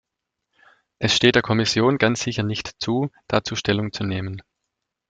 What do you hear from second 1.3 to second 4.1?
der Kommission ganz sicher nicht zu, dazu Stellung zu